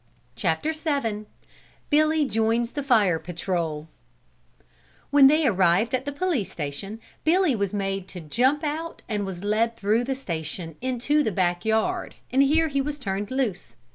[1.91, 3.87] Billy Joins the Fire Patrol
[5.11, 9.43] When they arrived at the police station Billy was made to jump out and was
[9.43, 13.75] led through the station into the back yard, and here he was turned loose.